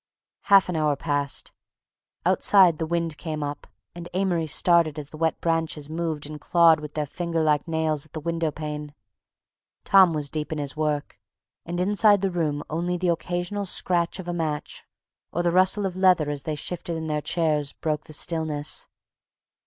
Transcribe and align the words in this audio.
Half 0.45 0.67
an 0.67 0.75
hour 0.75 0.95
passed. 0.95 1.53
Outside 2.25 2.79
the 2.79 2.87
wind 2.87 3.17
came 3.19 3.43
up, 3.43 3.67
and 3.93 4.09
Amory 4.15 4.47
started 4.47 4.97
as 4.97 5.11
the 5.11 5.17
wet 5.17 5.39
branches 5.41 5.91
moved 5.91 6.27
and 6.27 6.41
clawed 6.41 6.79
with 6.79 6.95
their 6.95 7.05
finger 7.05 7.45
nails 7.67 8.03
at 8.07 8.13
the 8.13 8.19
window 8.19 8.49
pane. 8.49 8.95
Tom 9.83 10.11
was 10.11 10.31
deep 10.31 10.51
in 10.51 10.57
his 10.57 10.75
work, 10.75 11.19
and 11.67 11.79
inside 11.79 12.21
the 12.21 12.31
room 12.31 12.63
only 12.67 12.97
the 12.97 13.09
occasional 13.09 13.63
scratch 13.65 14.17
of 14.17 14.27
a 14.27 14.33
match 14.33 14.85
or 15.31 15.43
the 15.43 15.51
rustle 15.51 15.85
of 15.85 15.95
leather 15.95 16.31
as 16.31 16.45
they 16.45 16.55
shifted 16.55 16.97
in 16.97 17.05
their 17.05 17.21
chairs 17.21 17.73
broke 17.73 18.05
the 18.05 18.13
stillness. 18.13 18.87